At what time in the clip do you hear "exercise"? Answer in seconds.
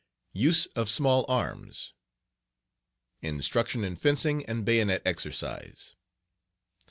5.05-5.95